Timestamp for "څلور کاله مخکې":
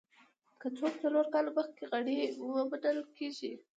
1.03-1.83